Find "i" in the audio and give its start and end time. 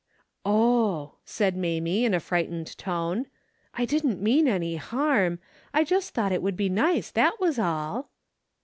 3.75-3.85, 5.75-5.83